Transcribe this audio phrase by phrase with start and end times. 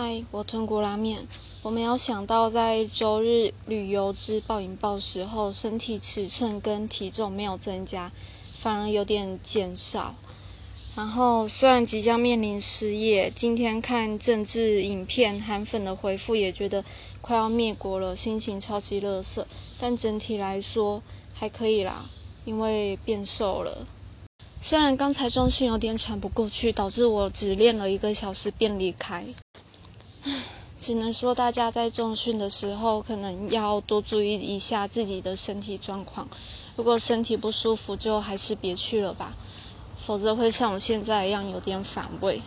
[0.00, 1.26] 嗨，我豚骨拉面。
[1.60, 8.12] 我没有想到，在周日旅游之暴饮暴食后，身体尺寸跟体重没有增加，
[8.60, 10.14] 反而有点减少。
[10.94, 16.84] 然后虽然即将面临失业，今天看政治影片，韩粉的回复也觉得
[17.20, 19.48] 快要灭国了，心情超级乐色。
[19.80, 21.02] 但整体来说
[21.34, 22.08] 还可以啦，
[22.44, 23.84] 因为变瘦了。
[24.62, 29.24] 虽然刚才中训有点喘不过去，导致我只练了一个小时便离开。
[30.80, 36.28] 只能说大家在重训的时候，可能要多注意一下自己的身体状况。
[36.76, 39.34] 如果身体不舒服，就还是别去了吧，
[39.96, 42.40] 否则会像我现在一样有点反胃。